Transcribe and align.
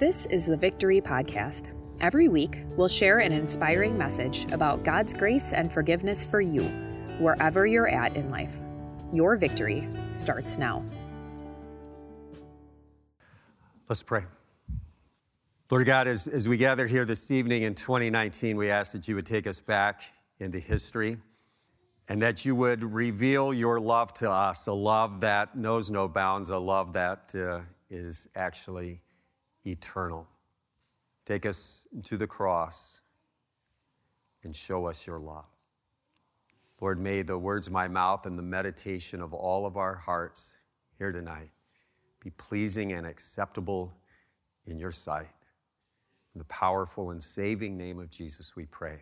This 0.00 0.24
is 0.30 0.46
the 0.46 0.56
Victory 0.56 0.98
Podcast. 1.02 1.74
Every 2.00 2.28
week, 2.28 2.62
we'll 2.74 2.88
share 2.88 3.18
an 3.18 3.32
inspiring 3.32 3.98
message 3.98 4.50
about 4.50 4.82
God's 4.82 5.12
grace 5.12 5.52
and 5.52 5.70
forgiveness 5.70 6.24
for 6.24 6.40
you, 6.40 6.62
wherever 7.18 7.66
you're 7.66 7.86
at 7.86 8.16
in 8.16 8.30
life. 8.30 8.56
Your 9.12 9.36
victory 9.36 9.86
starts 10.14 10.56
now. 10.56 10.82
Let's 13.90 14.02
pray. 14.02 14.22
Lord 15.70 15.86
God, 15.86 16.06
as, 16.06 16.26
as 16.26 16.48
we 16.48 16.56
gather 16.56 16.86
here 16.86 17.04
this 17.04 17.30
evening 17.30 17.64
in 17.64 17.74
2019, 17.74 18.56
we 18.56 18.70
ask 18.70 18.92
that 18.92 19.06
you 19.06 19.16
would 19.16 19.26
take 19.26 19.46
us 19.46 19.60
back 19.60 20.00
into 20.38 20.58
history 20.58 21.18
and 22.08 22.22
that 22.22 22.46
you 22.46 22.56
would 22.56 22.82
reveal 22.82 23.52
your 23.52 23.78
love 23.78 24.14
to 24.14 24.30
us, 24.30 24.66
a 24.66 24.72
love 24.72 25.20
that 25.20 25.58
knows 25.58 25.90
no 25.90 26.08
bounds, 26.08 26.48
a 26.48 26.58
love 26.58 26.94
that 26.94 27.34
uh, 27.34 27.60
is 27.90 28.28
actually 28.34 29.02
eternal. 29.64 30.26
Take 31.24 31.46
us 31.46 31.86
to 32.04 32.16
the 32.16 32.26
cross 32.26 33.00
and 34.42 34.54
show 34.54 34.86
us 34.86 35.06
your 35.06 35.18
love. 35.18 35.46
Lord, 36.80 36.98
may 36.98 37.22
the 37.22 37.38
words 37.38 37.66
of 37.66 37.72
my 37.72 37.88
mouth 37.88 38.24
and 38.24 38.38
the 38.38 38.42
meditation 38.42 39.20
of 39.20 39.34
all 39.34 39.66
of 39.66 39.76
our 39.76 39.96
hearts 39.96 40.56
here 40.96 41.12
tonight 41.12 41.50
be 42.20 42.30
pleasing 42.30 42.92
and 42.92 43.06
acceptable 43.06 43.92
in 44.66 44.78
your 44.78 44.92
sight. 44.92 45.28
In 46.34 46.38
the 46.38 46.44
powerful 46.44 47.10
and 47.10 47.22
saving 47.22 47.76
name 47.76 47.98
of 47.98 48.10
Jesus, 48.10 48.54
we 48.56 48.64
pray. 48.66 49.00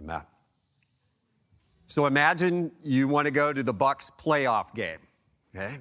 Amen. 0.00 0.22
So 1.86 2.06
imagine 2.06 2.72
you 2.82 3.06
want 3.06 3.26
to 3.26 3.32
go 3.32 3.52
to 3.52 3.62
the 3.62 3.72
Bucks 3.72 4.10
playoff 4.18 4.74
game, 4.74 4.98
okay? 5.54 5.78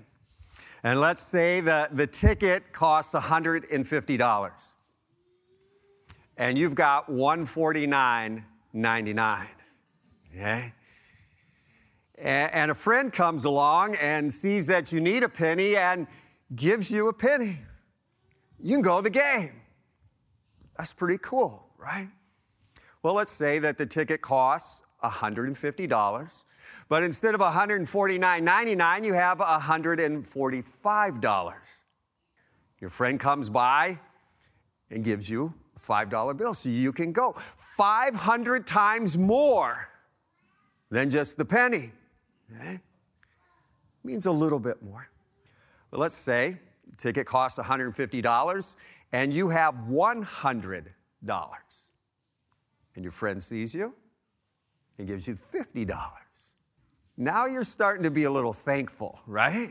And 0.85 1.01
let's 1.01 1.19
say 1.19 1.59
that 1.61 1.97
the 1.97 2.05
ticket 2.05 2.71
costs 2.71 3.15
$150 3.15 4.73
and 6.37 6.59
you've 6.59 6.75
got 6.75 7.09
149.99. 7.09 9.47
Okay? 10.31 10.73
And 12.19 12.69
a 12.69 12.75
friend 12.75 13.11
comes 13.11 13.45
along 13.45 13.95
and 13.95 14.31
sees 14.31 14.67
that 14.67 14.91
you 14.91 15.01
need 15.01 15.23
a 15.23 15.29
penny 15.29 15.75
and 15.75 16.05
gives 16.55 16.91
you 16.91 17.09
a 17.09 17.13
penny. 17.13 17.57
You 18.61 18.75
can 18.75 18.83
go 18.83 18.97
to 18.97 19.03
the 19.03 19.09
game. 19.09 19.53
That's 20.77 20.93
pretty 20.93 21.17
cool, 21.17 21.65
right? 21.79 22.09
Well, 23.01 23.15
let's 23.15 23.31
say 23.31 23.57
that 23.57 23.79
the 23.79 23.87
ticket 23.87 24.21
costs 24.21 24.83
$150, 25.03 26.43
but 26.87 27.03
instead 27.03 27.35
of 27.35 27.41
$149.99, 27.41 29.05
you 29.05 29.13
have 29.13 29.39
$145. 29.39 31.83
Your 32.79 32.89
friend 32.89 33.19
comes 33.19 33.49
by 33.49 33.99
and 34.91 35.03
gives 35.03 35.29
you 35.29 35.53
a 35.75 35.79
$5 35.79 36.37
bill 36.37 36.53
so 36.53 36.69
you 36.69 36.93
can 36.93 37.11
go 37.11 37.33
500 37.33 38.67
times 38.67 39.17
more 39.17 39.89
than 40.91 41.09
just 41.09 41.37
the 41.37 41.45
penny. 41.45 41.91
Okay? 42.53 42.79
Means 44.03 44.27
a 44.27 44.31
little 44.31 44.59
bit 44.59 44.83
more. 44.83 45.09
But 45.89 45.99
let's 45.99 46.15
say 46.15 46.59
ticket 46.97 47.25
costs 47.25 47.57
$150 47.57 48.75
and 49.11 49.33
you 49.33 49.49
have 49.49 49.73
$100 49.75 50.85
and 52.95 53.03
your 53.03 53.11
friend 53.11 53.41
sees 53.41 53.73
you 53.73 53.93
and 54.97 55.07
gives 55.07 55.27
you 55.27 55.35
$50. 55.35 56.11
Now 57.17 57.45
you're 57.45 57.63
starting 57.63 58.03
to 58.03 58.11
be 58.11 58.25
a 58.25 58.31
little 58.31 58.53
thankful, 58.53 59.19
right? 59.25 59.69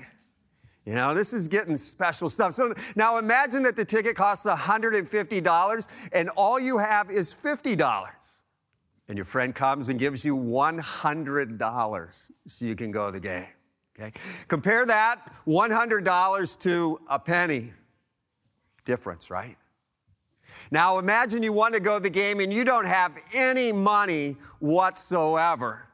You 0.87 0.95
know, 0.95 1.15
this 1.15 1.33
is 1.33 1.49
getting 1.49 1.77
special 1.77 2.29
stuff. 2.29 2.53
So 2.53 2.75
now 2.95 3.17
imagine 3.19 3.63
that 3.63 3.77
the 3.77 3.85
ticket 3.85 4.17
costs 4.17 4.45
$150 4.45 5.89
and 6.13 6.29
all 6.31 6.61
you 6.61 6.79
have 6.79 7.11
is 7.11 7.33
$50. 7.33 8.41
And 9.09 9.19
your 9.19 9.25
friend 9.25 9.55
comes 9.55 9.89
and 9.89 9.99
gives 9.99 10.25
you 10.25 10.37
$100 10.37 12.31
so 12.47 12.65
you 12.65 12.75
can 12.75 12.91
go 12.91 13.07
to 13.07 13.13
the 13.13 13.21
game. 13.21 13.47
Okay? 13.99 14.13
Compare 14.49 14.87
that 14.87 15.33
$100 15.47 16.59
to 16.61 17.01
a 17.09 17.19
penny. 17.19 17.73
Difference, 18.85 19.31
right? 19.31 19.57
Now 20.71 20.99
imagine 20.99 21.43
you 21.43 21.53
want 21.53 21.75
to 21.75 21.81
go 21.81 21.99
to 21.99 22.03
the 22.03 22.11
game 22.11 22.41
and 22.41 22.53
you 22.53 22.65
don't 22.65 22.87
have 22.87 23.17
any 23.35 23.73
money 23.73 24.37
whatsoever. 24.59 25.87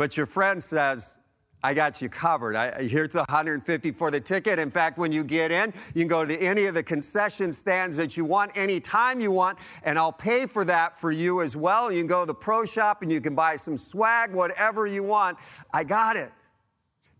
But 0.00 0.16
your 0.16 0.24
friend 0.24 0.62
says, 0.62 1.18
I 1.62 1.74
got 1.74 2.00
you 2.00 2.08
covered. 2.08 2.56
I, 2.56 2.84
here's 2.84 3.10
the 3.10 3.18
150 3.28 3.90
for 3.90 4.10
the 4.10 4.18
ticket. 4.18 4.58
In 4.58 4.70
fact, 4.70 4.96
when 4.96 5.12
you 5.12 5.22
get 5.22 5.52
in, 5.52 5.74
you 5.88 6.00
can 6.00 6.08
go 6.08 6.24
to 6.24 6.34
any 6.38 6.64
of 6.64 6.72
the 6.72 6.82
concession 6.82 7.52
stands 7.52 7.98
that 7.98 8.16
you 8.16 8.24
want 8.24 8.52
anytime 8.54 9.20
you 9.20 9.30
want, 9.30 9.58
and 9.82 9.98
I'll 9.98 10.10
pay 10.10 10.46
for 10.46 10.64
that 10.64 10.98
for 10.98 11.10
you 11.10 11.42
as 11.42 11.54
well. 11.54 11.92
You 11.92 12.00
can 12.00 12.08
go 12.08 12.20
to 12.20 12.26
the 12.26 12.34
pro 12.34 12.64
shop 12.64 13.02
and 13.02 13.12
you 13.12 13.20
can 13.20 13.34
buy 13.34 13.56
some 13.56 13.76
swag, 13.76 14.32
whatever 14.32 14.86
you 14.86 15.04
want. 15.04 15.36
I 15.70 15.84
got 15.84 16.16
it. 16.16 16.32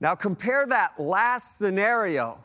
Now 0.00 0.14
compare 0.14 0.66
that 0.68 0.98
last 0.98 1.58
scenario 1.58 2.42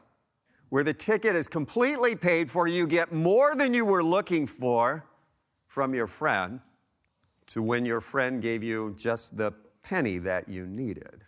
where 0.68 0.84
the 0.84 0.94
ticket 0.94 1.34
is 1.34 1.48
completely 1.48 2.14
paid 2.14 2.52
for, 2.52 2.68
you 2.68 2.88
get 2.88 3.14
more 3.14 3.56
than 3.56 3.74
you 3.74 3.86
were 3.86 4.04
looking 4.04 4.48
for 4.48 5.06
from 5.64 5.94
your 5.94 6.08
friend, 6.08 6.60
to 7.48 7.62
when 7.62 7.86
your 7.86 8.02
friend 8.02 8.42
gave 8.42 8.66
you 8.66 8.94
just 8.98 9.38
the 9.38 9.54
penny 9.88 10.18
that 10.20 10.50
you 10.50 10.66
needed. 10.66 11.24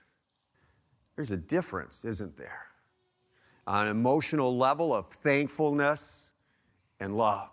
There's 1.15 1.31
a 1.31 1.37
difference, 1.37 2.05
isn't 2.05 2.37
there? 2.37 2.65
On 3.65 3.85
an 3.85 3.91
emotional 3.91 4.57
level 4.57 4.93
of 4.93 5.07
thankfulness 5.07 6.31
and 6.99 7.17
love. 7.17 7.49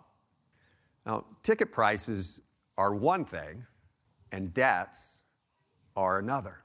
Now, 1.05 1.25
ticket 1.43 1.71
prices 1.71 2.41
are 2.77 2.93
one 2.93 3.25
thing, 3.25 3.65
and 4.31 4.53
debts 4.53 5.21
are 5.95 6.19
another. 6.19 6.63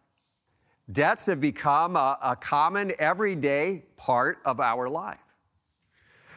Debts 0.90 1.26
have 1.26 1.40
become 1.40 1.94
a, 1.94 2.18
a, 2.22 2.36
common, 2.36 2.92
everyday 2.98 3.84
part 3.96 4.38
of 4.44 4.58
our 4.60 4.88
life. 4.88 5.18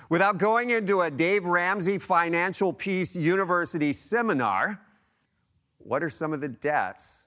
Without 0.09 0.37
going 0.37 0.69
into 0.69 1.01
a 1.01 1.09
Dave 1.09 1.45
Ramsey 1.45 1.97
Financial 1.97 2.71
Peace 2.71 3.15
University 3.15 3.93
seminar, 3.93 4.79
what 5.79 6.03
are 6.03 6.09
some 6.09 6.33
of 6.33 6.41
the 6.41 6.49
debts 6.49 7.22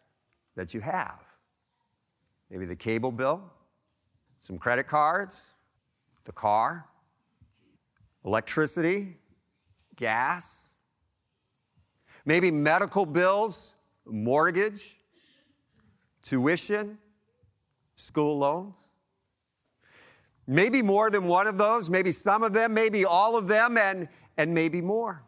that 0.57 0.75
you 0.75 0.81
have? 0.81 1.27
maybe 2.51 2.65
the 2.65 2.77
cable 2.77 3.13
bill, 3.13 3.43
some 4.41 4.59
credit 4.59 4.87
cards, 4.87 5.55
the 6.25 6.33
car, 6.33 6.87
electricity, 8.25 9.17
gas, 9.97 10.67
maybe 12.25 12.51
medical 12.51 13.07
bills, 13.07 13.73
mortgage, 14.05 14.99
tuition, 16.23 16.99
school 17.95 18.39
loans. 18.39 18.77
Maybe 20.49 20.81
more 20.81 21.11
than 21.11 21.25
one 21.25 21.49
of 21.49 21.59
those, 21.59 21.91
maybe 21.91 22.13
some 22.13 22.45
of 22.45 22.53
them, 22.53 22.73
maybe 22.73 23.05
all 23.05 23.37
of 23.37 23.49
them, 23.49 23.77
and, 23.77 24.09
and 24.39 24.55
maybe 24.55 24.81
more. 24.81 25.25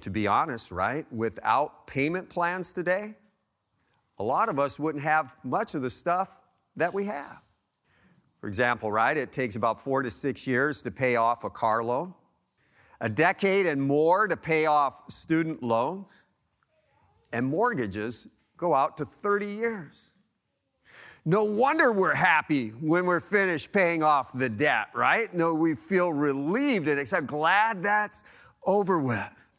To 0.00 0.10
be 0.10 0.26
honest, 0.26 0.70
right, 0.70 1.10
without 1.12 1.86
payment 1.86 2.30
plans 2.30 2.72
today, 2.72 3.14
a 4.18 4.22
lot 4.22 4.48
of 4.48 4.58
us 4.58 4.78
wouldn't 4.78 5.04
have 5.04 5.36
much 5.42 5.74
of 5.74 5.82
the 5.82 5.90
stuff 5.90 6.30
that 6.76 6.94
we 6.94 7.06
have. 7.06 7.38
For 8.40 8.48
example, 8.48 8.92
right, 8.92 9.16
it 9.16 9.32
takes 9.32 9.56
about 9.56 9.80
four 9.80 10.02
to 10.02 10.10
six 10.10 10.46
years 10.46 10.82
to 10.82 10.90
pay 10.90 11.16
off 11.16 11.44
a 11.44 11.50
car 11.50 11.82
loan, 11.82 12.14
a 13.00 13.08
decade 13.08 13.66
and 13.66 13.82
more 13.82 14.28
to 14.28 14.36
pay 14.36 14.66
off 14.66 15.10
student 15.10 15.62
loans, 15.62 16.26
and 17.32 17.46
mortgages 17.46 18.28
go 18.56 18.74
out 18.74 18.96
to 18.98 19.04
30 19.04 19.46
years. 19.46 20.14
No 21.24 21.44
wonder 21.44 21.90
we're 21.90 22.14
happy 22.14 22.68
when 22.68 23.06
we're 23.06 23.20
finished 23.20 23.72
paying 23.72 24.02
off 24.02 24.32
the 24.34 24.50
debt, 24.50 24.88
right? 24.94 25.32
No, 25.32 25.54
we 25.54 25.74
feel 25.74 26.12
relieved 26.12 26.86
and 26.86 27.00
except 27.00 27.26
glad 27.26 27.82
that's 27.82 28.24
over 28.66 28.98
with. 28.98 29.52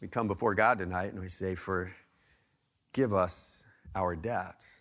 We 0.00 0.08
come 0.08 0.26
before 0.26 0.54
God 0.54 0.78
tonight 0.78 1.12
and 1.12 1.20
we 1.20 1.28
say, 1.28 1.54
For 1.54 1.92
give 2.94 3.12
us 3.12 3.64
our 3.94 4.16
debts. 4.16 4.80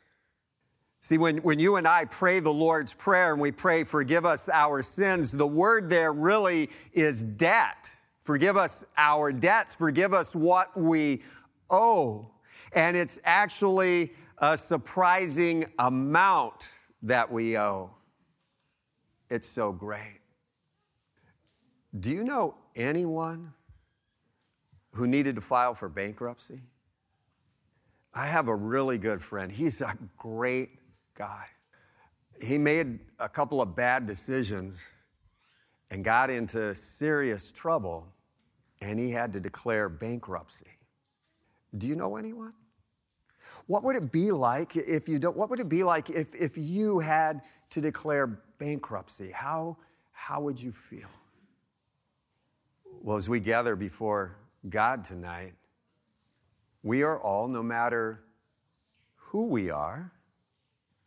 See, 1.01 1.17
when, 1.17 1.39
when 1.39 1.59
you 1.59 1.75
and 1.75 1.85
I 1.85 2.05
pray 2.05 2.39
the 2.39 2.53
Lord's 2.53 2.93
Prayer 2.93 3.33
and 3.33 3.41
we 3.41 3.51
pray, 3.51 3.83
forgive 3.83 4.23
us 4.23 4.47
our 4.47 4.81
sins, 4.81 5.33
the 5.33 5.45
word 5.45 5.89
there 5.89 6.13
really 6.13 6.69
is 6.93 7.21
debt. 7.21 7.89
Forgive 8.21 8.55
us 8.55 8.85
our 8.95 9.33
debts, 9.33 9.75
forgive 9.75 10.13
us 10.13 10.33
what 10.33 10.79
we 10.79 11.21
owe. 11.69 12.31
And 12.71 12.95
it's 12.95 13.19
actually 13.25 14.13
a 14.37 14.57
surprising 14.57 15.65
amount 15.77 16.69
that 17.01 17.29
we 17.29 17.57
owe. 17.57 17.91
It's 19.29 19.49
so 19.49 19.73
great. 19.73 20.21
Do 21.99 22.11
you 22.11 22.23
know 22.23 22.55
anyone 22.77 23.53
who 24.93 25.05
needed 25.05 25.35
to 25.35 25.41
file 25.41 25.73
for 25.73 25.89
bankruptcy? 25.89 26.61
I 28.13 28.27
have 28.27 28.47
a 28.47 28.55
really 28.55 28.97
good 28.97 29.21
friend. 29.21 29.51
He's 29.51 29.81
a 29.81 29.97
great 30.17 30.69
guy. 31.15 31.45
He 32.41 32.57
made 32.57 32.99
a 33.19 33.29
couple 33.29 33.61
of 33.61 33.75
bad 33.75 34.05
decisions, 34.05 34.91
and 35.93 36.03
got 36.03 36.31
into 36.31 36.73
serious 36.73 37.51
trouble, 37.51 38.07
and 38.81 38.99
he 38.99 39.11
had 39.11 39.31
to 39.33 39.39
declare 39.39 39.89
bankruptcy. 39.89 40.79
Do 41.77 41.85
you 41.85 41.95
know 41.95 42.15
anyone? 42.15 42.51
What 43.67 43.83
would 43.83 43.95
it 43.95 44.11
be 44.11 44.31
like 44.31 44.75
if 44.75 45.07
you 45.07 45.19
don't? 45.19 45.37
What 45.37 45.51
would 45.51 45.59
it 45.59 45.69
be 45.69 45.83
like 45.83 46.09
if, 46.09 46.33
if 46.33 46.57
you 46.57 46.97
had 46.97 47.41
to 47.69 47.79
declare 47.79 48.25
bankruptcy? 48.57 49.31
How, 49.31 49.77
how 50.11 50.41
would 50.41 50.59
you 50.59 50.71
feel? 50.71 51.09
Well, 53.03 53.17
as 53.17 53.29
we 53.29 53.39
gather 53.39 53.75
before 53.75 54.35
God 54.67 55.03
tonight, 55.03 55.53
we 56.83 57.01
are 57.01 57.19
all, 57.19 57.47
no 57.47 57.63
matter 57.63 58.23
who 59.15 59.47
we 59.47 59.69
are, 59.71 60.11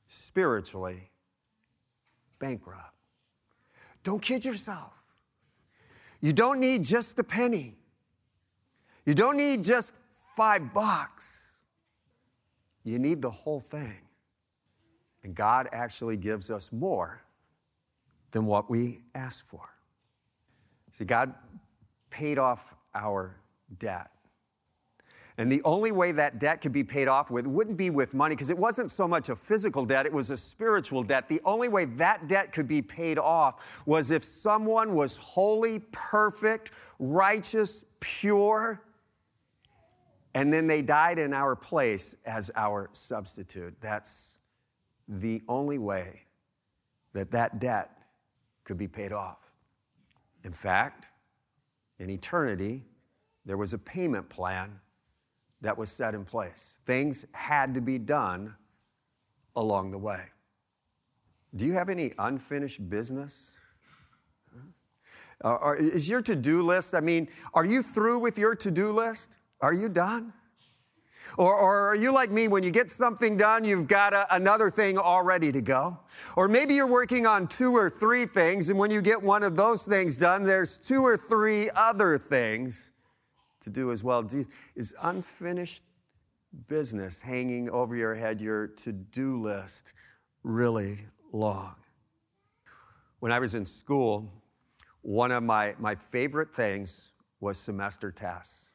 spiritually 0.06 1.10
bankrupt. 2.38 2.94
Don't 4.02 4.22
kid 4.22 4.44
yourself. 4.44 4.94
You 6.20 6.32
don't 6.32 6.58
need 6.58 6.84
just 6.84 7.18
a 7.18 7.24
penny. 7.24 7.76
You 9.04 9.14
don't 9.14 9.36
need 9.36 9.62
just 9.62 9.92
five 10.36 10.72
bucks. 10.72 11.60
You 12.82 12.98
need 12.98 13.20
the 13.20 13.30
whole 13.30 13.60
thing. 13.60 14.00
And 15.22 15.34
God 15.34 15.68
actually 15.72 16.16
gives 16.16 16.50
us 16.50 16.72
more 16.72 17.22
than 18.30 18.46
what 18.46 18.70
we 18.70 19.00
ask 19.14 19.44
for. 19.44 19.68
See, 20.90 21.04
God 21.04 21.34
paid 22.10 22.38
off 22.38 22.74
our 22.94 23.36
debt. 23.78 24.10
And 25.38 25.52
the 25.52 25.60
only 25.64 25.92
way 25.92 26.12
that 26.12 26.38
debt 26.38 26.62
could 26.62 26.72
be 26.72 26.82
paid 26.82 27.08
off 27.08 27.30
with 27.30 27.46
wouldn't 27.46 27.76
be 27.76 27.90
with 27.90 28.14
money, 28.14 28.34
because 28.34 28.48
it 28.48 28.56
wasn't 28.56 28.90
so 28.90 29.06
much 29.06 29.28
a 29.28 29.36
physical 29.36 29.84
debt, 29.84 30.06
it 30.06 30.12
was 30.12 30.30
a 30.30 30.36
spiritual 30.36 31.02
debt. 31.02 31.28
The 31.28 31.42
only 31.44 31.68
way 31.68 31.84
that 31.84 32.26
debt 32.26 32.52
could 32.52 32.66
be 32.66 32.80
paid 32.80 33.18
off 33.18 33.82
was 33.86 34.10
if 34.10 34.24
someone 34.24 34.94
was 34.94 35.18
holy, 35.18 35.80
perfect, 35.92 36.70
righteous, 36.98 37.84
pure, 38.00 38.82
and 40.34 40.52
then 40.52 40.66
they 40.66 40.80
died 40.82 41.18
in 41.18 41.34
our 41.34 41.54
place 41.54 42.16
as 42.24 42.50
our 42.56 42.88
substitute. 42.92 43.74
That's 43.80 44.38
the 45.08 45.42
only 45.48 45.78
way 45.78 46.22
that 47.12 47.30
that 47.30 47.58
debt 47.58 47.90
could 48.64 48.78
be 48.78 48.88
paid 48.88 49.12
off. 49.12 49.52
In 50.44 50.52
fact, 50.52 51.06
in 51.98 52.10
eternity, 52.10 52.84
there 53.44 53.56
was 53.56 53.72
a 53.72 53.78
payment 53.78 54.28
plan 54.28 54.80
that 55.60 55.78
was 55.78 55.90
set 55.90 56.14
in 56.14 56.24
place. 56.24 56.78
Things 56.84 57.26
had 57.32 57.74
to 57.74 57.80
be 57.80 57.98
done 57.98 58.54
along 59.54 59.90
the 59.90 59.98
way. 59.98 60.22
Do 61.54 61.64
you 61.64 61.72
have 61.72 61.88
any 61.88 62.12
unfinished 62.18 62.88
business? 62.88 63.56
Uh, 65.44 65.74
is 65.78 66.08
your 66.08 66.22
to 66.22 66.34
do 66.34 66.62
list, 66.62 66.94
I 66.94 67.00
mean, 67.00 67.28
are 67.52 67.64
you 67.64 67.82
through 67.82 68.20
with 68.20 68.38
your 68.38 68.54
to 68.56 68.70
do 68.70 68.90
list? 68.90 69.36
Are 69.60 69.72
you 69.72 69.88
done? 69.88 70.32
Or, 71.36 71.54
or, 71.54 71.88
are 71.88 71.96
you 71.96 72.12
like 72.12 72.30
me, 72.30 72.48
when 72.48 72.62
you 72.62 72.70
get 72.70 72.90
something 72.90 73.36
done, 73.36 73.64
you've 73.64 73.88
got 73.88 74.14
a, 74.14 74.34
another 74.34 74.70
thing 74.70 74.96
all 74.96 75.22
ready 75.22 75.52
to 75.52 75.60
go? 75.60 75.98
Or 76.34 76.48
maybe 76.48 76.74
you're 76.74 76.86
working 76.86 77.26
on 77.26 77.46
two 77.46 77.76
or 77.76 77.90
three 77.90 78.24
things, 78.24 78.70
and 78.70 78.78
when 78.78 78.90
you 78.90 79.02
get 79.02 79.22
one 79.22 79.42
of 79.42 79.56
those 79.56 79.82
things 79.82 80.16
done, 80.16 80.44
there's 80.44 80.78
two 80.78 81.02
or 81.02 81.18
three 81.18 81.68
other 81.76 82.16
things 82.16 82.92
to 83.66 83.70
do 83.70 83.90
as 83.90 84.02
well. 84.04 84.24
Is 84.76 84.94
unfinished 85.02 85.82
business 86.68 87.20
hanging 87.20 87.68
over 87.68 87.96
your 87.96 88.14
head, 88.14 88.40
your 88.40 88.68
to 88.68 88.92
do 88.92 89.42
list, 89.42 89.92
really 90.44 91.00
long? 91.32 91.74
When 93.18 93.32
I 93.32 93.40
was 93.40 93.56
in 93.56 93.66
school, 93.66 94.30
one 95.02 95.32
of 95.32 95.42
my, 95.42 95.74
my 95.80 95.96
favorite 95.96 96.54
things 96.54 97.10
was 97.40 97.58
semester 97.58 98.12
tests. 98.12 98.70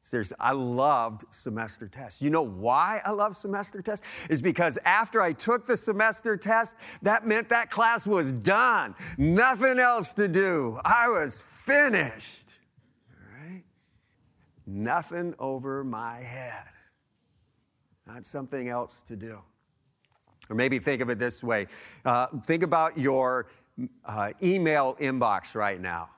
Seriously, 0.00 0.38
I 0.40 0.52
loved 0.52 1.24
semester 1.28 1.86
tests. 1.86 2.22
You 2.22 2.30
know 2.30 2.40
why 2.40 3.02
I 3.04 3.10
love 3.10 3.36
semester 3.36 3.82
tests? 3.82 4.06
Is 4.30 4.40
because 4.40 4.78
after 4.86 5.20
I 5.20 5.32
took 5.32 5.66
the 5.66 5.76
semester 5.76 6.36
test, 6.36 6.74
that 7.02 7.26
meant 7.26 7.50
that 7.50 7.70
class 7.70 8.06
was 8.06 8.32
done. 8.32 8.94
Nothing 9.18 9.78
else 9.78 10.14
to 10.14 10.26
do. 10.26 10.80
I 10.86 11.08
was 11.08 11.42
finished. 11.42 12.49
Nothing 14.72 15.34
over 15.38 15.82
my 15.82 16.18
head. 16.18 16.64
Not 18.06 18.24
something 18.24 18.68
else 18.68 19.02
to 19.02 19.16
do. 19.16 19.40
Or 20.48 20.56
maybe 20.56 20.78
think 20.78 21.02
of 21.02 21.10
it 21.10 21.18
this 21.18 21.42
way 21.42 21.66
uh, 22.04 22.26
think 22.44 22.62
about 22.62 22.96
your 22.98 23.46
uh, 24.04 24.32
email 24.42 24.96
inbox 25.00 25.54
right 25.54 25.80
now 25.80 26.10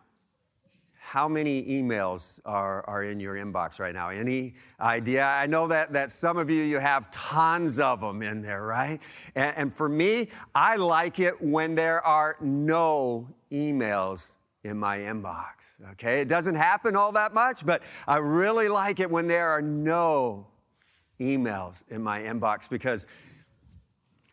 how 1.12 1.28
many 1.28 1.62
emails 1.64 2.40
are, 2.46 2.88
are 2.88 3.02
in 3.02 3.20
your 3.20 3.34
inbox 3.34 3.78
right 3.78 3.92
now? 3.92 4.08
Any 4.08 4.54
idea? 4.80 5.26
I 5.26 5.46
know 5.46 5.68
that, 5.68 5.92
that 5.92 6.10
some 6.10 6.38
of 6.38 6.48
you, 6.48 6.62
you 6.62 6.78
have 6.78 7.10
tons 7.10 7.78
of 7.78 8.00
them 8.00 8.22
in 8.22 8.40
there, 8.40 8.62
right? 8.62 8.98
And, 9.34 9.54
and 9.58 9.72
for 9.72 9.90
me, 9.90 10.28
I 10.54 10.76
like 10.76 11.18
it 11.18 11.34
when 11.42 11.74
there 11.74 12.00
are 12.06 12.36
no 12.40 13.28
emails 13.50 14.36
in 14.64 14.78
my 14.78 14.98
inbox, 14.98 15.80
okay? 15.92 16.20
It 16.20 16.28
doesn't 16.28 16.54
happen 16.54 16.94
all 16.94 17.12
that 17.12 17.34
much, 17.34 17.66
but 17.66 17.82
I 18.06 18.18
really 18.18 18.68
like 18.68 19.00
it 19.00 19.10
when 19.10 19.26
there 19.26 19.48
are 19.48 19.62
no 19.62 20.46
emails 21.20 21.84
in 21.88 22.02
my 22.02 22.20
inbox 22.20 22.68
because 22.68 23.06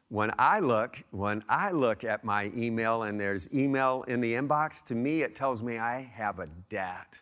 when 0.10 0.32
I 0.40 0.60
look, 0.60 1.04
when 1.12 1.44
I 1.48 1.72
look 1.72 2.04
at 2.04 2.24
my 2.24 2.52
email 2.56 3.04
and 3.04 3.20
there's 3.20 3.52
email 3.54 4.04
in 4.08 4.22
the 4.22 4.34
inbox, 4.34 4.84
to 4.86 4.96
me 4.96 5.22
it 5.22 5.36
tells 5.36 5.62
me 5.62 5.78
I 5.78 6.02
have 6.02 6.40
a 6.40 6.48
debt. 6.70 7.22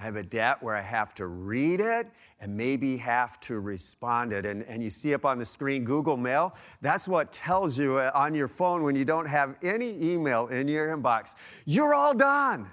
I 0.00 0.04
have 0.04 0.16
a 0.16 0.22
debt 0.22 0.62
where 0.62 0.74
I 0.74 0.80
have 0.80 1.12
to 1.14 1.26
read 1.26 1.80
it 1.80 2.08
and 2.40 2.56
maybe 2.56 2.96
have 2.96 3.38
to 3.40 3.60
respond 3.60 4.32
it. 4.32 4.46
And, 4.46 4.62
and 4.62 4.82
you 4.82 4.88
see 4.88 5.12
up 5.12 5.26
on 5.26 5.38
the 5.38 5.44
screen 5.44 5.84
Google 5.84 6.16
Mail. 6.16 6.54
That's 6.80 7.06
what 7.06 7.32
tells 7.32 7.78
you 7.78 7.98
uh, 7.98 8.10
on 8.14 8.34
your 8.34 8.48
phone 8.48 8.82
when 8.82 8.96
you 8.96 9.04
don't 9.04 9.28
have 9.28 9.56
any 9.62 10.12
email 10.12 10.46
in 10.46 10.66
your 10.68 10.96
inbox. 10.96 11.34
You're 11.66 11.92
all 11.92 12.14
done. 12.14 12.70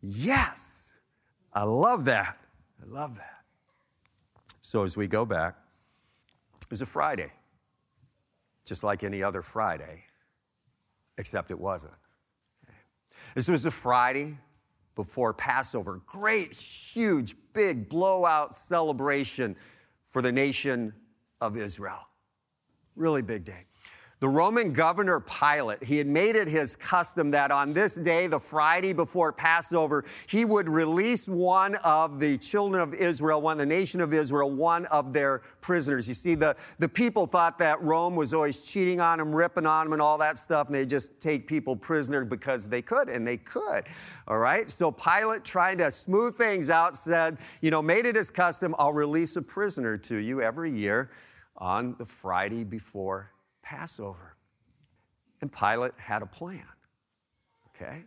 Yes. 0.00 0.94
I 1.52 1.64
love 1.64 2.06
that. 2.06 2.38
I 2.82 2.86
love 2.86 3.16
that. 3.16 3.42
So 4.62 4.82
as 4.82 4.96
we 4.96 5.06
go 5.06 5.26
back, 5.26 5.56
it 6.62 6.70
was 6.70 6.80
a 6.80 6.86
Friday 6.86 7.32
just 8.66 8.82
like 8.82 9.04
any 9.04 9.22
other 9.22 9.40
Friday, 9.40 10.04
except 11.16 11.50
it 11.50 11.58
wasn't. 11.58 11.94
This 13.34 13.48
was 13.48 13.64
a 13.64 13.70
Friday 13.70 14.38
before 14.96 15.32
Passover. 15.32 16.00
Great, 16.06 16.52
huge, 16.54 17.36
big 17.52 17.88
blowout 17.88 18.54
celebration 18.56 19.54
for 20.02 20.20
the 20.20 20.32
nation 20.32 20.92
of 21.40 21.56
Israel. 21.56 22.08
Really 22.96 23.22
big 23.22 23.44
day. 23.44 23.66
The 24.18 24.28
Roman 24.30 24.72
governor 24.72 25.20
Pilate, 25.20 25.84
he 25.84 25.98
had 25.98 26.06
made 26.06 26.36
it 26.36 26.48
his 26.48 26.74
custom 26.74 27.32
that 27.32 27.50
on 27.50 27.74
this 27.74 27.92
day, 27.92 28.28
the 28.28 28.40
Friday 28.40 28.94
before 28.94 29.30
Passover, 29.30 30.06
he 30.26 30.46
would 30.46 30.70
release 30.70 31.28
one 31.28 31.74
of 31.76 32.18
the 32.18 32.38
children 32.38 32.80
of 32.80 32.94
Israel, 32.94 33.42
one 33.42 33.52
of 33.52 33.58
the 33.58 33.66
nation 33.66 34.00
of 34.00 34.14
Israel, 34.14 34.50
one 34.50 34.86
of 34.86 35.12
their 35.12 35.42
prisoners. 35.60 36.08
You 36.08 36.14
see, 36.14 36.34
the, 36.34 36.56
the 36.78 36.88
people 36.88 37.26
thought 37.26 37.58
that 37.58 37.82
Rome 37.82 38.16
was 38.16 38.32
always 38.32 38.60
cheating 38.60 39.00
on 39.00 39.18
them, 39.18 39.36
ripping 39.36 39.66
on 39.66 39.84
them, 39.84 39.92
and 39.92 40.00
all 40.00 40.16
that 40.16 40.38
stuff, 40.38 40.68
and 40.68 40.74
they 40.74 40.86
just 40.86 41.20
take 41.20 41.46
people 41.46 41.76
prisoner 41.76 42.24
because 42.24 42.70
they 42.70 42.80
could, 42.80 43.10
and 43.10 43.26
they 43.26 43.36
could. 43.36 43.84
All 44.26 44.38
right? 44.38 44.66
So 44.66 44.90
Pilate, 44.90 45.44
trying 45.44 45.76
to 45.78 45.90
smooth 45.90 46.34
things 46.34 46.70
out, 46.70 46.96
said, 46.96 47.36
you 47.60 47.70
know, 47.70 47.82
made 47.82 48.06
it 48.06 48.16
his 48.16 48.30
custom, 48.30 48.74
I'll 48.78 48.94
release 48.94 49.36
a 49.36 49.42
prisoner 49.42 49.98
to 49.98 50.16
you 50.16 50.40
every 50.40 50.70
year 50.70 51.10
on 51.58 51.96
the 51.98 52.06
Friday 52.06 52.64
before 52.64 53.32
Passover. 53.66 54.36
And 55.40 55.50
Pilate 55.52 55.92
had 55.98 56.22
a 56.22 56.26
plan, 56.26 56.64
okay? 57.70 58.04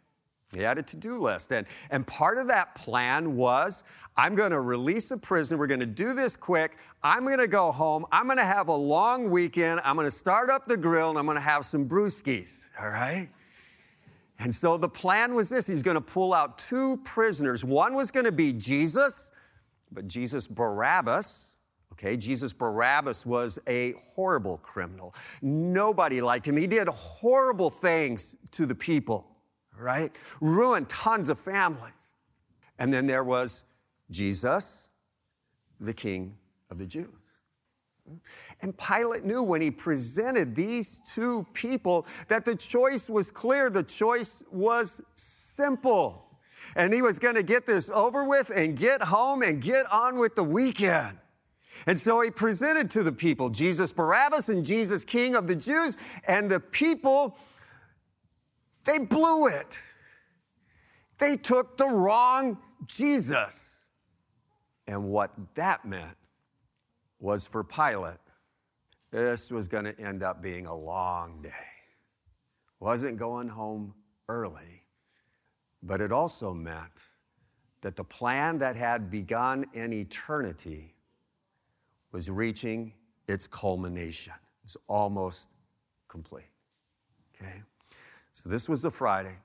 He 0.56 0.62
had 0.62 0.78
a 0.78 0.84
to 0.84 0.96
do 0.96 1.20
list. 1.20 1.52
And, 1.52 1.68
and 1.92 2.08
part 2.08 2.38
of 2.38 2.48
that 2.48 2.74
plan 2.76 3.36
was 3.36 3.84
I'm 4.18 4.36
going 4.36 4.52
to 4.52 4.62
release 4.62 5.12
a 5.12 5.18
prisoner. 5.18 5.58
We're 5.58 5.68
going 5.68 5.82
to 5.82 5.86
do 5.86 6.14
this 6.14 6.36
quick. 6.36 6.78
I'm 7.04 7.26
going 7.26 7.40
to 7.40 7.48
go 7.48 7.72
home. 7.72 8.06
I'm 8.12 8.26
going 8.26 8.38
to 8.38 8.46
have 8.46 8.70
a 8.70 8.76
long 8.76 9.30
weekend. 9.30 9.82
I'm 9.84 9.96
going 9.96 10.08
to 10.08 10.12
start 10.12 10.50
up 10.50 10.66
the 10.66 10.78
grill 10.78 11.10
and 11.10 11.20
I'm 11.20 11.26
going 11.26 11.36
to 11.36 11.42
have 11.42 11.66
some 11.66 11.88
brewskis, 11.88 12.70
all 12.80 12.88
right? 12.88 13.30
And 14.40 14.56
so 14.56 14.78
the 14.78 14.90
plan 14.90 15.36
was 15.36 15.50
this 15.50 15.68
he's 15.68 15.84
going 15.84 15.96
to 15.96 16.02
pull 16.02 16.34
out 16.34 16.58
two 16.58 16.98
prisoners. 17.04 17.66
One 17.66 17.94
was 17.94 18.12
going 18.12 18.26
to 18.26 18.32
be 18.32 18.54
Jesus, 18.54 19.30
but 19.92 20.08
Jesus 20.08 20.48
Barabbas 20.48 21.49
Okay, 22.00 22.16
Jesus 22.16 22.54
Barabbas 22.54 23.26
was 23.26 23.60
a 23.68 23.92
horrible 24.00 24.58
criminal. 24.60 25.14
Nobody 25.42 26.22
liked 26.22 26.48
him. 26.48 26.56
He 26.56 26.66
did 26.66 26.88
horrible 26.88 27.70
things 27.70 28.38
to 28.52 28.66
the 28.66 28.74
people, 28.74 29.28
right? 29.78 30.16
Ruined 30.40 30.88
tons 30.88 31.28
of 31.28 31.38
families. 31.38 32.14
And 32.78 32.94
then 32.94 33.06
there 33.06 33.26
was 33.26 33.66
Jesus, 34.10 34.88
the 35.78 35.94
King 35.94 36.38
of 36.72 36.80
the 36.80 36.86
Jews. 36.86 37.10
And 38.62 38.78
Pilate 38.78 39.26
knew 39.26 39.44
when 39.44 39.60
he 39.60 39.70
presented 39.70 40.56
these 40.56 41.02
two 41.14 41.46
people 41.52 42.08
that 42.30 42.46
the 42.46 42.56
choice 42.56 43.10
was 43.10 43.30
clear, 43.30 43.70
the 43.70 43.84
choice 43.84 44.42
was 44.50 45.02
simple. 45.16 46.26
And 46.78 46.94
he 46.94 47.02
was 47.02 47.20
going 47.20 47.36
to 47.36 47.44
get 47.44 47.66
this 47.66 47.90
over 47.90 48.24
with 48.24 48.52
and 48.56 48.78
get 48.78 49.04
home 49.04 49.42
and 49.42 49.62
get 49.62 49.92
on 49.92 50.18
with 50.18 50.36
the 50.36 50.46
weekend. 50.46 51.18
And 51.86 52.00
so 52.00 52.22
he 52.22 52.32
presented 52.32 52.90
to 52.92 53.04
the 53.04 53.12
people 53.12 53.50
Jesus 53.50 53.92
Barabbas 53.92 54.50
and 54.50 54.64
Jesus 54.64 55.04
King 55.04 55.36
of 55.36 55.48
the 55.48 55.56
Jews. 55.56 55.98
And 56.28 56.50
the 56.50 56.60
people, 56.60 57.38
they 58.86 59.00
blew 59.00 59.48
it. 59.48 59.82
They 61.18 61.36
took 61.36 61.78
the 61.78 61.88
wrong 61.88 62.58
Jesus. 62.86 63.70
And 64.88 65.10
what 65.10 65.32
that 65.56 65.86
meant 65.86 66.18
was 67.20 67.46
for 67.46 67.64
Pilate, 67.64 68.18
this 69.12 69.52
was 69.52 69.68
going 69.68 69.86
to 69.86 70.00
end 70.00 70.24
up 70.24 70.42
being 70.42 70.66
a 70.66 70.76
long 70.76 71.42
day. 71.42 71.50
Wasn't 72.80 73.18
going 73.18 73.50
home 73.50 73.94
early, 74.30 74.84
but 75.84 76.00
it 76.00 76.12
also 76.12 76.54
meant 76.54 77.08
that 77.82 77.96
the 77.96 78.04
plan 78.04 78.58
that 78.60 78.76
had 78.76 79.12
begun 79.12 79.66
in 79.74 79.94
eternity 79.94 80.96
was 82.12 82.30
reaching 82.30 82.94
its 83.28 83.48
culmination. 83.48 84.34
It's 84.64 84.78
almost 84.88 85.50
complete. 86.08 86.50
Okay? 87.36 87.62
So 88.32 88.50
this 88.50 88.68
was 88.68 88.82
the 88.82 88.92
Friday 88.92 89.38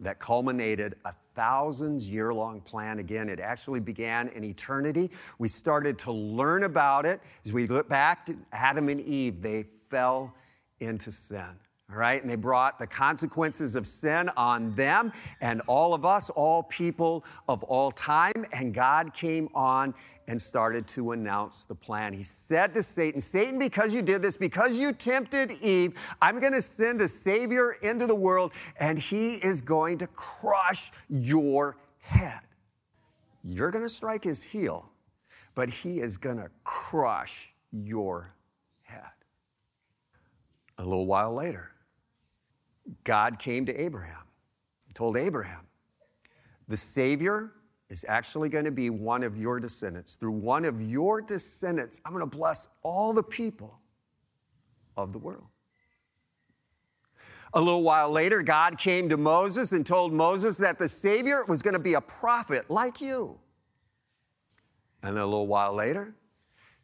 that 0.00 0.18
culminated 0.18 0.94
a 1.04 1.12
thousands 1.34 2.08
year 2.08 2.32
long 2.32 2.60
plan. 2.60 2.98
Again, 2.98 3.28
it 3.28 3.38
actually 3.40 3.80
began 3.80 4.28
in 4.28 4.44
eternity. 4.44 5.10
We 5.38 5.48
started 5.48 5.98
to 6.00 6.12
learn 6.12 6.64
about 6.64 7.06
it 7.06 7.20
as 7.44 7.52
we 7.52 7.66
look 7.66 7.88
back 7.88 8.26
to 8.26 8.36
Adam 8.52 8.88
and 8.88 9.00
Eve. 9.00 9.42
They 9.42 9.62
fell 9.62 10.34
into 10.78 11.12
sin. 11.12 11.58
Right, 11.92 12.20
and 12.20 12.30
they 12.30 12.36
brought 12.36 12.78
the 12.78 12.86
consequences 12.86 13.74
of 13.74 13.84
sin 13.84 14.30
on 14.36 14.70
them 14.72 15.12
and 15.40 15.60
all 15.66 15.92
of 15.92 16.04
us, 16.04 16.30
all 16.30 16.62
people 16.62 17.24
of 17.48 17.64
all 17.64 17.90
time. 17.90 18.46
And 18.52 18.72
God 18.72 19.12
came 19.12 19.48
on 19.56 19.94
and 20.28 20.40
started 20.40 20.86
to 20.86 21.10
announce 21.10 21.64
the 21.64 21.74
plan. 21.74 22.12
He 22.12 22.22
said 22.22 22.74
to 22.74 22.84
Satan, 22.84 23.20
Satan, 23.20 23.58
because 23.58 23.92
you 23.92 24.02
did 24.02 24.22
this, 24.22 24.36
because 24.36 24.78
you 24.78 24.92
tempted 24.92 25.50
Eve, 25.60 25.94
I'm 26.22 26.38
going 26.38 26.52
to 26.52 26.62
send 26.62 27.00
a 27.00 27.08
Savior 27.08 27.72
into 27.82 28.06
the 28.06 28.14
world, 28.14 28.52
and 28.78 28.96
he 28.96 29.34
is 29.34 29.60
going 29.60 29.98
to 29.98 30.06
crush 30.06 30.92
your 31.08 31.76
head. 31.98 32.42
You're 33.42 33.72
going 33.72 33.84
to 33.84 33.88
strike 33.88 34.22
his 34.22 34.44
heel, 34.44 34.88
but 35.56 35.68
he 35.68 36.00
is 36.00 36.18
going 36.18 36.36
to 36.36 36.50
crush 36.62 37.52
your 37.72 38.32
head. 38.82 39.10
A 40.78 40.84
little 40.84 41.06
while 41.06 41.34
later, 41.34 41.69
God 43.04 43.38
came 43.38 43.66
to 43.66 43.80
Abraham, 43.80 44.24
he 44.86 44.92
told 44.92 45.16
Abraham, 45.16 45.66
the 46.68 46.76
Savior 46.76 47.52
is 47.88 48.04
actually 48.08 48.48
going 48.48 48.64
to 48.64 48.70
be 48.70 48.88
one 48.88 49.24
of 49.24 49.36
your 49.36 49.58
descendants. 49.58 50.14
Through 50.14 50.32
one 50.32 50.64
of 50.64 50.80
your 50.80 51.20
descendants, 51.20 52.00
I'm 52.04 52.12
going 52.12 52.28
to 52.28 52.36
bless 52.36 52.68
all 52.82 53.12
the 53.12 53.24
people 53.24 53.80
of 54.96 55.12
the 55.12 55.18
world. 55.18 55.46
A 57.52 57.60
little 57.60 57.82
while 57.82 58.12
later, 58.12 58.42
God 58.44 58.78
came 58.78 59.08
to 59.08 59.16
Moses 59.16 59.72
and 59.72 59.84
told 59.84 60.12
Moses 60.12 60.56
that 60.58 60.78
the 60.78 60.88
Savior 60.88 61.44
was 61.48 61.62
going 61.62 61.74
to 61.74 61.80
be 61.80 61.94
a 61.94 62.00
prophet 62.00 62.70
like 62.70 63.00
you. 63.00 63.40
And 65.02 65.18
a 65.18 65.24
little 65.24 65.48
while 65.48 65.74
later, 65.74 66.14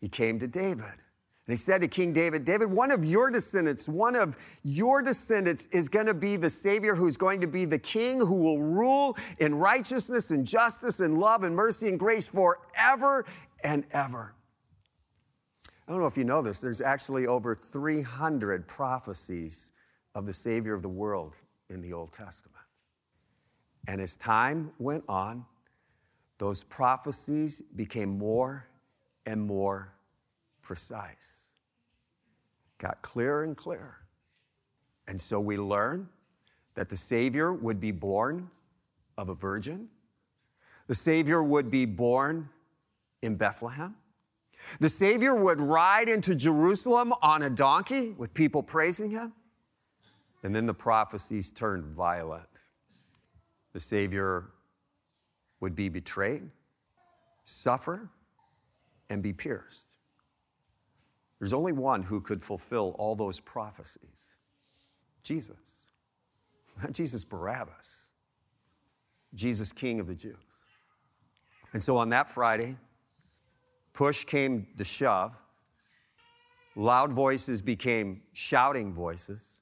he 0.01 0.09
came 0.09 0.41
to 0.41 0.49
David 0.49 1.03
and 1.47 1.53
he 1.53 1.57
said 1.57 1.81
to 1.83 1.89
King 1.89 2.13
David, 2.13 2.45
David, 2.45 2.73
one 2.73 2.91
of 2.91 3.05
your 3.05 3.31
descendants, 3.31 3.89
one 3.89 4.17
of 4.17 4.37
your 4.65 5.01
descendants 5.01 5.69
is 5.71 5.89
going 5.89 6.07
to 6.07 6.15
be 6.15 6.37
the 6.37 6.51
Savior 6.51 6.97
who's 6.97 7.17
going 7.17 7.41
to 7.41 7.47
be 7.47 7.65
the 7.65 7.79
King 7.79 8.19
who 8.19 8.41
will 8.41 8.61
rule 8.61 9.17
in 9.39 9.55
righteousness 9.55 10.33
and 10.33 10.45
justice 10.45 10.99
and 10.99 11.19
love 11.19 11.45
and 11.45 11.55
mercy 11.55 11.89
and 11.89 12.01
grace 12.01 12.27
forever 12.27 13.25
and 13.63 13.85
ever. 13.93 14.35
I 15.87 15.93
don't 15.93 16.01
know 16.01 16.09
if 16.09 16.17
you 16.17 16.25
know 16.25 16.43
this, 16.43 16.59
there's 16.59 16.81
actually 16.81 17.29
over 17.29 17.55
300 17.55 18.67
prophecies 18.67 19.71
of 20.17 20.27
the 20.27 20.35
Savior 20.35 20.75
of 20.75 20.83
the 20.83 20.89
world 20.89 21.37
in 21.71 21.81
the 21.81 21.93
Old 21.93 22.11
Testament. 22.11 22.57
And 23.87 24.01
as 24.01 24.17
time 24.17 24.73
went 24.81 25.05
on, 25.09 25.45
those 26.39 26.65
prophecies 26.65 27.63
became 27.77 28.19
more 28.19 28.67
and 29.25 29.41
more 29.43 29.96
precise, 30.67 31.45
got 32.79 33.01
clearer 33.01 33.45
and 33.45 33.57
clearer. 33.57 33.99
And 35.07 35.21
so 35.21 35.39
we 35.39 35.57
learn 35.57 36.09
that 36.75 36.89
the 36.89 36.97
Savior 36.97 37.53
would 37.53 37.79
be 37.79 37.93
born 37.93 38.51
of 39.17 39.29
a 39.29 39.35
virgin, 39.35 39.89
the 40.89 40.95
Savior 40.95 41.43
would 41.43 41.71
be 41.71 41.87
born 41.87 42.49
in 43.23 43.37
Bethlehem. 43.37 43.95
The 44.81 44.89
Savior 44.89 45.35
would 45.35 45.61
ride 45.61 46.09
into 46.09 46.35
Jerusalem 46.35 47.13
on 47.23 47.43
a 47.43 47.51
donkey 47.51 48.15
with 48.19 48.35
people 48.35 48.63
praising 48.63 49.11
him. 49.11 49.33
And 50.43 50.55
then 50.55 50.67
the 50.67 50.75
prophecies 50.75 51.51
turned 51.51 51.85
violent. 51.85 52.49
The 53.73 53.81
Savior 53.81 54.47
would 55.61 55.75
be 55.75 55.89
betrayed, 55.89 56.51
suffer, 57.43 58.11
and 59.09 59.23
be 59.23 59.33
pierced. 59.33 59.86
There's 61.39 61.53
only 61.53 61.73
one 61.73 62.03
who 62.03 62.21
could 62.21 62.43
fulfill 62.43 62.95
all 62.99 63.15
those 63.15 63.41
prophecies 63.41 64.37
Jesus. 65.23 65.87
Not 66.83 66.93
Jesus 66.93 67.25
Barabbas, 67.25 68.11
Jesus, 69.35 69.73
King 69.73 69.99
of 69.99 70.07
the 70.07 70.15
Jews. 70.15 70.37
And 71.73 71.83
so 71.83 71.97
on 71.97 72.11
that 72.11 72.29
Friday, 72.29 72.77
push 73.93 74.25
came 74.25 74.67
to 74.77 74.85
shove, 74.85 75.37
loud 76.75 77.13
voices 77.13 77.63
became 77.63 78.23
shouting 78.33 78.93
voices, 78.93 79.61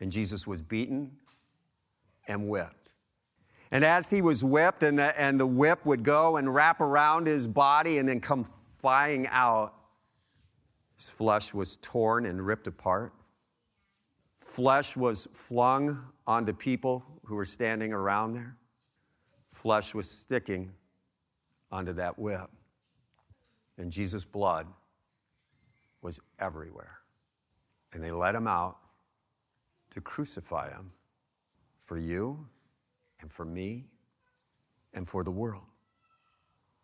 and 0.00 0.10
Jesus 0.10 0.46
was 0.46 0.60
beaten 0.60 1.12
and 2.28 2.48
whipped. 2.48 2.92
And 3.70 3.84
as 3.84 4.10
he 4.10 4.20
was 4.20 4.44
whipped, 4.44 4.82
and 4.82 4.98
the, 4.98 5.18
and 5.18 5.40
the 5.40 5.46
whip 5.46 5.86
would 5.86 6.02
go 6.02 6.36
and 6.36 6.52
wrap 6.52 6.80
around 6.80 7.26
his 7.26 7.46
body 7.46 7.98
and 7.98 8.08
then 8.08 8.20
come 8.20 8.44
flying 8.44 9.26
out, 9.28 9.74
his 11.02 11.08
flesh 11.08 11.52
was 11.52 11.78
torn 11.78 12.26
and 12.26 12.46
ripped 12.46 12.68
apart. 12.68 13.12
Flesh 14.36 14.96
was 14.96 15.26
flung 15.32 16.04
onto 16.28 16.52
people 16.52 17.04
who 17.24 17.34
were 17.34 17.44
standing 17.44 17.92
around 17.92 18.34
there. 18.34 18.56
Flesh 19.48 19.94
was 19.94 20.08
sticking 20.08 20.72
onto 21.72 21.92
that 21.94 22.20
whip. 22.20 22.48
And 23.78 23.90
Jesus' 23.90 24.24
blood 24.24 24.68
was 26.02 26.20
everywhere. 26.38 26.98
And 27.92 28.00
they 28.00 28.12
let 28.12 28.36
him 28.36 28.46
out 28.46 28.76
to 29.90 30.00
crucify 30.00 30.70
him 30.70 30.92
for 31.74 31.98
you 31.98 32.46
and 33.20 33.28
for 33.28 33.44
me 33.44 33.86
and 34.94 35.08
for 35.08 35.24
the 35.24 35.32
world. 35.32 35.64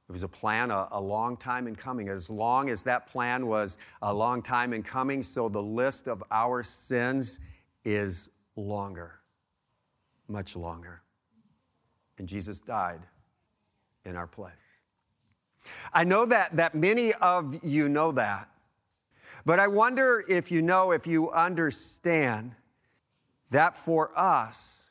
It 0.09 0.13
was 0.13 0.23
a 0.23 0.29
plan 0.29 0.71
a, 0.71 0.89
a, 0.91 1.01
long 1.01 1.37
time 1.37 1.67
in 1.67 1.77
coming. 1.77 2.09
As 2.09 2.31
long 2.31 2.71
as 2.71 2.85
that 2.85 3.09
plan 3.09 3.47
was 3.47 3.77
a 4.01 4.13
long 4.13 4.41
time 4.41 4.73
in 4.73 4.83
coming, 4.83 5.23
so 5.23 5.51
the 5.51 5.63
list 5.63 6.09
of 6.09 6.25
our 6.31 6.63
sins 6.63 7.41
is 7.85 8.31
longer, 8.57 9.21
much 10.27 10.57
longer. 10.57 11.03
And 12.17 12.27
Jesus 12.27 12.59
died 12.59 13.01
in 14.05 14.17
our 14.17 14.27
place. 14.27 14.55
I 15.93 16.05
know 16.05 16.25
that, 16.25 16.57
that 16.57 16.75
many 16.75 17.13
of 17.13 17.59
you 17.63 17.91
know 17.91 18.13
that, 18.13 18.49
but 19.45 19.59
I 19.59 19.69
wonder 19.69 20.25
if 20.27 20.51
you 20.51 20.63
know, 20.63 20.91
if 20.91 21.07
you 21.07 21.31
understand 21.31 22.55
that 23.51 23.77
for 23.77 24.11
us 24.19 24.85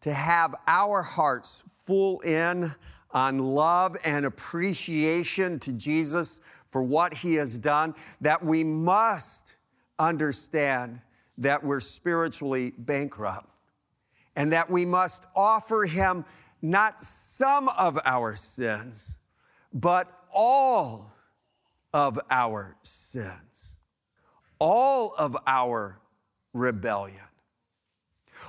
to 0.00 0.12
have 0.12 0.54
our 0.66 1.02
hearts 1.02 1.62
full 1.84 2.20
in 2.20 2.74
on 3.14 3.38
love 3.38 3.96
and 4.04 4.26
appreciation 4.26 5.60
to 5.60 5.72
Jesus 5.72 6.40
for 6.66 6.82
what 6.82 7.14
he 7.14 7.34
has 7.36 7.56
done, 7.58 7.94
that 8.20 8.44
we 8.44 8.64
must 8.64 9.54
understand 9.98 11.00
that 11.38 11.62
we're 11.62 11.80
spiritually 11.80 12.72
bankrupt 12.76 13.54
and 14.36 14.52
that 14.52 14.68
we 14.68 14.84
must 14.84 15.24
offer 15.36 15.84
him 15.84 16.24
not 16.60 17.00
some 17.00 17.68
of 17.68 17.98
our 18.04 18.34
sins, 18.34 19.18
but 19.72 20.10
all 20.32 21.12
of 21.92 22.18
our 22.30 22.76
sins, 22.82 23.76
all 24.58 25.14
of 25.16 25.36
our 25.46 26.00
rebellion, 26.52 27.20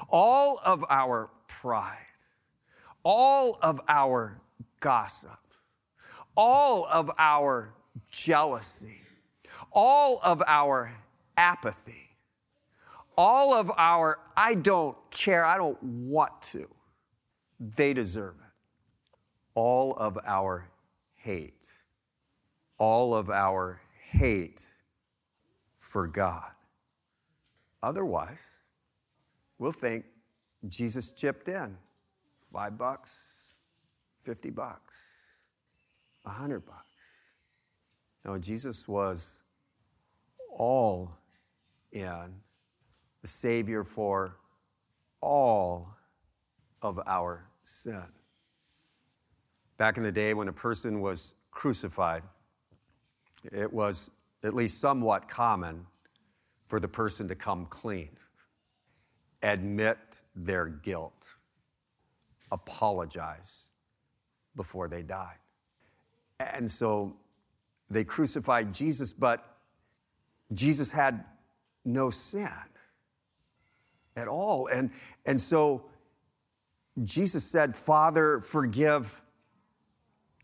all 0.10 0.60
of 0.66 0.84
our 0.90 1.30
pride, 1.48 1.98
all 3.04 3.60
of 3.62 3.80
our 3.88 4.42
gossip, 4.80 5.40
all 6.36 6.86
of 6.86 7.12
our 7.18 7.74
jealousy, 8.12 9.02
all 9.72 10.20
of 10.24 10.42
our 10.48 10.96
apathy, 11.38 12.10
all 13.18 13.54
of 13.54 13.72
our 13.78 14.20
I 14.36 14.56
don't 14.56 14.98
care, 15.12 15.46
I 15.46 15.58
don't 15.58 15.82
want 15.82 16.42
to, 16.44 16.68
they 17.60 17.94
deserve 17.94 18.36
it. 18.36 18.42
All 19.54 19.94
of 19.94 20.18
our 20.26 20.70
hate, 21.16 21.72
all 22.78 23.16
of 23.16 23.30
our 23.30 23.82
hate 24.12 24.66
for 25.78 26.08
God. 26.08 26.52
Otherwise, 27.82 28.60
we'll 29.58 29.72
think 29.72 30.06
Jesus 30.68 31.12
chipped 31.12 31.48
in 31.48 31.78
five 32.52 32.78
bucks, 32.78 33.35
50 34.26 34.50
bucks, 34.50 34.98
a 36.26 36.32
hundred 36.32 36.66
bucks. 36.66 36.82
No, 38.26 38.40
Jesus 38.40 38.88
was 38.88 39.40
all 40.52 41.12
in, 41.92 42.42
the 43.22 43.28
Savior 43.28 43.84
for 43.84 44.38
all 45.22 45.90
of 46.82 47.00
our 47.06 47.46
sin. 47.62 48.04
Back 49.78 49.98
in 49.98 50.04
the 50.04 50.12
day 50.12 50.34
when 50.34 50.48
a 50.48 50.54
person 50.54 51.02
was 51.02 51.36
crucified, 51.52 52.24
it 53.52 53.72
was 53.72 54.10
at 54.44 54.56
least 54.56 54.82
somewhat 54.82 55.28
common 55.28 55.86
for 56.64 56.80
the 56.80 56.88
person 56.88 57.28
to 57.28 57.36
come 57.36 57.68
clean, 57.68 58.18
admit 59.44 60.22
their 60.36 60.66
guilt, 60.66 61.36
apologize 62.52 63.66
before 64.56 64.88
they 64.88 65.02
died. 65.02 65.38
And 66.40 66.70
so 66.70 67.16
they 67.90 68.04
crucified 68.04 68.74
Jesus, 68.74 69.14
but 69.14 69.44
Jesus 70.54 70.92
had 70.92 71.24
no 71.84 72.10
sin 72.10 72.50
at 74.16 74.28
all. 74.28 74.68
And, 74.68 74.92
and 75.26 75.40
so 75.40 75.86
Jesus 77.04 77.46
said, 77.46 77.76
Father, 77.76 78.40
forgive 78.40 79.22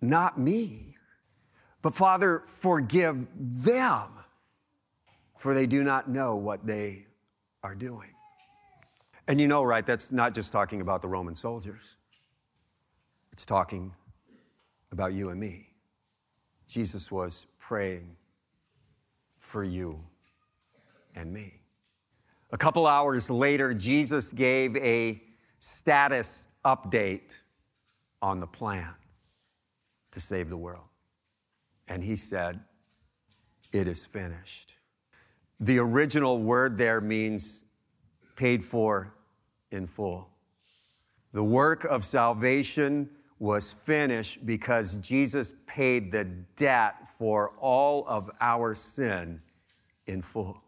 not 0.02 0.38
me, 0.40 0.96
but 1.82 1.94
Father, 1.94 2.42
forgive 2.46 3.28
them, 3.36 4.10
for 5.38 5.54
they 5.54 5.66
do 5.66 5.84
not 5.84 6.10
know 6.10 6.36
what 6.36 6.66
they 6.66 7.06
are 7.64 7.76
doing. 7.76 8.10
And 9.28 9.40
you 9.40 9.48
know, 9.48 9.64
right, 9.64 9.86
that's 9.86 10.12
not 10.12 10.34
just 10.34 10.52
talking 10.52 10.82
about 10.82 11.02
the 11.02 11.08
Roman 11.08 11.36
soldiers, 11.36 11.96
it's 13.32 13.46
talking 13.46 13.94
about 14.92 15.14
you 15.14 15.30
and 15.30 15.40
me. 15.40 15.68
Jesus 16.68 17.12
was 17.12 17.48
praying 17.58 18.16
for 19.38 19.64
you 19.64 20.00
and 21.16 21.32
me. 21.32 21.62
A 22.52 22.58
couple 22.58 22.86
hours 22.86 23.30
later, 23.30 23.74
Jesus 23.74 24.32
gave 24.32 24.76
a 24.78 25.22
status 25.58 26.48
update 26.66 27.40
on 28.22 28.40
the 28.40 28.48
plan 28.48 28.94
to 30.12 30.20
save 30.20 30.50
the 30.50 30.58
world. 30.58 30.88
And 31.88 32.04
he 32.04 32.16
said, 32.16 32.60
It 33.72 33.88
is 33.88 34.06
finished. 34.06 34.76
The 35.60 35.80
original 35.80 36.40
word 36.40 36.78
there 36.78 37.02
means 37.02 37.64
paid 38.36 38.64
for 38.64 39.14
in 39.72 39.88
full. 39.88 40.28
The 41.34 41.44
work 41.44 41.86
of 41.86 42.04
salvation 42.04 43.10
was 43.42 43.72
finished 43.72 44.46
because 44.46 45.00
Jesus 45.00 45.52
paid 45.66 46.12
the 46.12 46.26
debt 46.56 47.08
for 47.18 47.50
all 47.58 48.08
of 48.08 48.30
our 48.40 48.76
sin 48.76 49.42
in 50.06 50.22
full. 50.22 50.62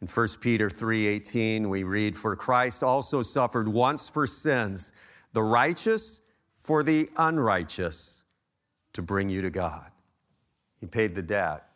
In 0.00 0.08
1 0.08 0.40
Peter 0.40 0.68
3:18 0.68 1.68
we 1.68 1.84
read 1.84 2.16
for 2.16 2.34
Christ 2.34 2.82
also 2.82 3.22
suffered 3.22 3.68
once 3.68 4.08
for 4.08 4.26
sins 4.26 4.92
the 5.34 5.44
righteous 5.44 6.20
for 6.52 6.82
the 6.82 7.08
unrighteous 7.16 8.24
to 8.92 9.02
bring 9.02 9.28
you 9.28 9.40
to 9.42 9.50
God. 9.50 9.92
He 10.80 10.86
paid 10.86 11.14
the 11.14 11.22
debt 11.22 11.70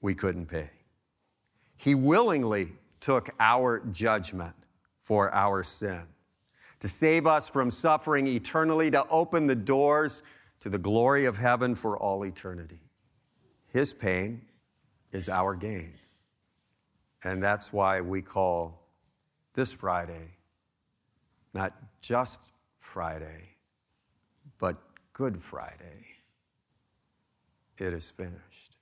we 0.00 0.14
couldn't 0.14 0.46
pay. 0.46 0.70
He 1.76 1.94
willingly 1.94 2.72
took 2.98 3.28
our 3.38 3.80
judgment 3.80 4.56
for 4.96 5.30
our 5.34 5.62
sin 5.62 6.06
to 6.80 6.88
save 6.88 7.26
us 7.26 7.48
from 7.48 7.70
suffering 7.70 8.26
eternally, 8.26 8.90
to 8.90 9.06
open 9.08 9.46
the 9.46 9.56
doors 9.56 10.22
to 10.60 10.68
the 10.68 10.78
glory 10.78 11.24
of 11.24 11.36
heaven 11.36 11.74
for 11.74 11.98
all 11.98 12.24
eternity. 12.24 12.80
His 13.66 13.92
pain 13.92 14.42
is 15.12 15.28
our 15.28 15.54
gain. 15.54 15.94
And 17.24 17.42
that's 17.42 17.72
why 17.72 18.00
we 18.00 18.22
call 18.22 18.82
this 19.54 19.72
Friday 19.72 20.38
not 21.54 21.72
just 22.00 22.40
Friday, 22.78 23.56
but 24.58 24.76
Good 25.12 25.38
Friday. 25.38 26.06
It 27.78 27.92
is 27.92 28.10
finished. 28.10 28.76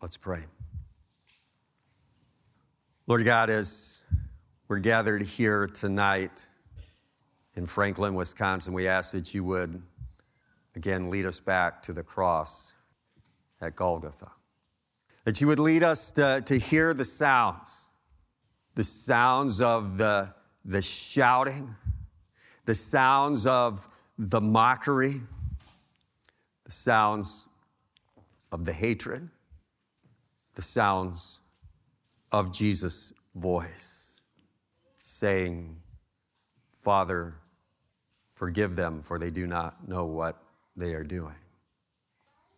Let's 0.00 0.16
pray. 0.16 0.44
Lord 3.06 3.24
God, 3.24 3.50
as 3.50 4.02
we're 4.68 4.78
gathered 4.78 5.22
here 5.22 5.66
tonight, 5.66 6.48
in 7.54 7.66
Franklin, 7.66 8.14
Wisconsin, 8.14 8.72
we 8.72 8.88
ask 8.88 9.12
that 9.12 9.34
you 9.34 9.44
would 9.44 9.82
again 10.74 11.10
lead 11.10 11.26
us 11.26 11.38
back 11.38 11.82
to 11.82 11.92
the 11.92 12.02
cross 12.02 12.72
at 13.60 13.76
Golgotha. 13.76 14.32
That 15.24 15.40
you 15.40 15.46
would 15.46 15.58
lead 15.58 15.82
us 15.82 16.10
to, 16.12 16.40
to 16.46 16.58
hear 16.58 16.94
the 16.94 17.04
sounds, 17.04 17.88
the 18.74 18.84
sounds 18.84 19.60
of 19.60 19.98
the, 19.98 20.34
the 20.64 20.82
shouting, 20.82 21.76
the 22.64 22.74
sounds 22.74 23.46
of 23.46 23.88
the 24.18 24.40
mockery, 24.40 25.20
the 26.64 26.72
sounds 26.72 27.46
of 28.50 28.64
the 28.64 28.72
hatred, 28.72 29.28
the 30.54 30.62
sounds 30.62 31.40
of 32.30 32.52
Jesus' 32.52 33.12
voice 33.34 34.22
saying, 35.02 35.76
Father, 36.66 37.34
Forgive 38.32 38.76
them, 38.76 39.02
for 39.02 39.18
they 39.18 39.30
do 39.30 39.46
not 39.46 39.88
know 39.88 40.04
what 40.04 40.42
they 40.76 40.94
are 40.94 41.04
doing. 41.04 41.36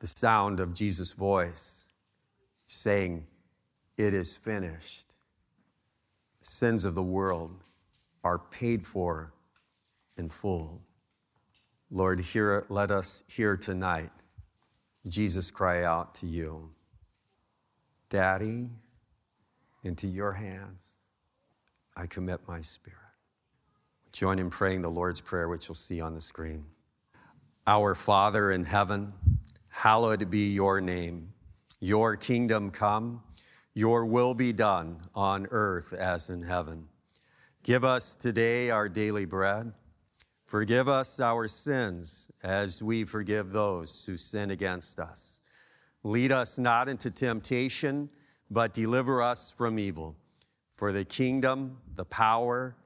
The 0.01 0.07
sound 0.07 0.61
of 0.61 0.75
Jesus' 0.75 1.13
voice 1.13 1.89
saying, 2.67 3.27
It 3.99 4.15
is 4.15 4.37
finished. 4.37 5.15
The 6.41 6.47
sins 6.47 6.85
of 6.85 6.95
the 6.95 7.03
world 7.03 7.63
are 8.23 8.39
paid 8.39 8.87
for 8.87 9.33
in 10.17 10.29
full. 10.29 10.83
Lord, 11.91 12.21
hear, 12.21 12.65
let 12.69 12.91
us 12.91 13.23
hear 13.27 13.57
tonight 13.57 14.11
Jesus 15.07 15.51
cry 15.51 15.83
out 15.85 16.15
to 16.17 16.27
you 16.27 16.71
Daddy, 18.09 18.71
into 19.83 20.07
your 20.07 20.33
hands 20.33 20.95
I 21.97 22.07
commit 22.07 22.41
my 22.47 22.61
spirit. 22.61 23.04
Join 24.15 24.39
in 24.39 24.49
praying 24.49 24.83
the 24.83 24.91
Lord's 24.91 25.21
Prayer, 25.21 25.49
which 25.49 25.67
you'll 25.67 25.75
see 25.75 26.01
on 26.01 26.15
the 26.15 26.21
screen. 26.21 26.67
Our 27.67 27.97
Father 27.97 28.49
in 28.49 28.63
heaven, 28.63 29.13
hallowed 29.71 30.31
be 30.31 30.53
your 30.53 30.81
name. 30.81 31.33
Your 31.81 32.15
kingdom 32.15 32.71
come, 32.71 33.25
your 33.75 34.07
will 34.07 34.33
be 34.33 34.53
done 34.53 35.01
on 35.17 35.49
earth 35.51 35.93
as 35.93 36.31
in 36.31 36.43
heaven. 36.43 36.87
Give 37.65 37.85
us 37.85 38.15
today 38.15 38.71
our 38.71 38.89
daily 38.89 39.25
bread. 39.25 39.73
Forgive 40.45 40.89
us 40.89 41.19
our 41.19 41.49
sins 41.49 42.29
as 42.41 42.81
we 42.81 43.03
forgive 43.03 43.51
those 43.51 44.05
who 44.05 44.17
sin 44.17 44.49
against 44.49 45.01
us. 45.01 45.41
Lead 46.05 46.31
us 46.31 46.57
not 46.57 46.89
into 46.89 47.11
temptation, 47.11 48.11
but 48.49 48.73
deliver 48.73 49.21
us 49.21 49.51
from 49.51 49.77
evil. 49.77 50.15
For 50.69 50.93
the 50.93 51.05
kingdom, 51.05 51.79
the 51.93 52.05
power, 52.05 52.77